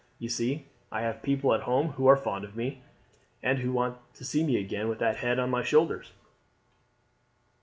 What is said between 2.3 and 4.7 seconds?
of me, and who want to see me back